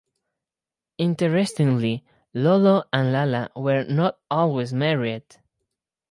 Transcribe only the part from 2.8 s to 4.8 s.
and Lala were not always